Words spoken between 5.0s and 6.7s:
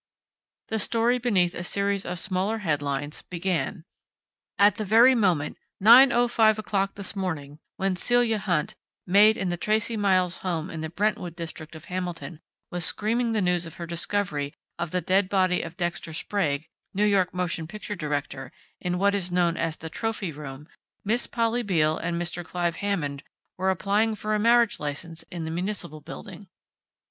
moment 9:05